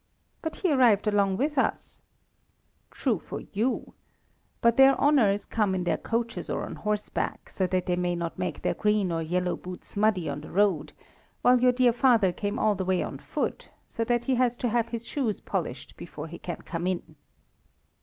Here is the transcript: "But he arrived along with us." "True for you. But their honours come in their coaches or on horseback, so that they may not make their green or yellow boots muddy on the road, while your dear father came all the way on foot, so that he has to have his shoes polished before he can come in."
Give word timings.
"But 0.41 0.55
he 0.55 0.71
arrived 0.73 1.05
along 1.05 1.37
with 1.37 1.59
us." 1.59 2.01
"True 2.89 3.19
for 3.19 3.41
you. 3.53 3.93
But 4.59 4.75
their 4.75 4.97
honours 4.99 5.45
come 5.45 5.75
in 5.75 5.83
their 5.83 5.99
coaches 5.99 6.49
or 6.49 6.63
on 6.63 6.77
horseback, 6.77 7.51
so 7.51 7.67
that 7.67 7.85
they 7.85 7.95
may 7.95 8.15
not 8.15 8.39
make 8.39 8.63
their 8.63 8.73
green 8.73 9.11
or 9.11 9.21
yellow 9.21 9.55
boots 9.55 9.95
muddy 9.95 10.27
on 10.27 10.41
the 10.41 10.49
road, 10.49 10.93
while 11.43 11.61
your 11.61 11.71
dear 11.71 11.93
father 11.93 12.31
came 12.31 12.57
all 12.57 12.73
the 12.73 12.83
way 12.83 13.03
on 13.03 13.19
foot, 13.19 13.69
so 13.87 14.03
that 14.05 14.25
he 14.25 14.33
has 14.33 14.57
to 14.57 14.69
have 14.69 14.87
his 14.89 15.05
shoes 15.05 15.39
polished 15.39 15.95
before 15.97 16.25
he 16.27 16.39
can 16.39 16.63
come 16.63 16.87
in." 16.87 17.15